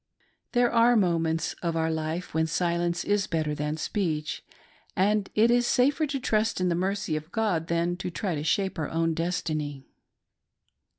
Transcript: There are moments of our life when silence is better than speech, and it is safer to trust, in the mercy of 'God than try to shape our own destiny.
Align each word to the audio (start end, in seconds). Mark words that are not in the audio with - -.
There 0.53 0.71
are 0.71 0.95
moments 0.95 1.53
of 1.61 1.75
our 1.77 1.91
life 1.91 2.33
when 2.33 2.47
silence 2.47 3.03
is 3.03 3.27
better 3.27 3.53
than 3.53 3.77
speech, 3.77 4.43
and 4.95 5.29
it 5.35 5.51
is 5.51 5.67
safer 5.67 6.07
to 6.07 6.19
trust, 6.19 6.59
in 6.59 6.69
the 6.69 6.73
mercy 6.73 7.15
of 7.15 7.31
'God 7.31 7.67
than 7.67 7.95
try 7.97 8.33
to 8.33 8.43
shape 8.43 8.79
our 8.79 8.89
own 8.89 9.13
destiny. 9.13 9.85